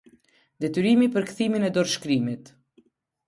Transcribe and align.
Detyrimi 0.63 1.09
për 1.17 1.27
kthimin 1.31 1.67
e 1.69 1.71
dorëshkrimit. 1.75 2.53